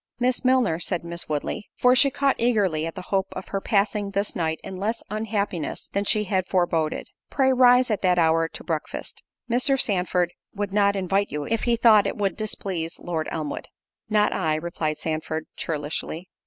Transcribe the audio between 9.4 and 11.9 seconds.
Mr. Sandford would not invite you, if he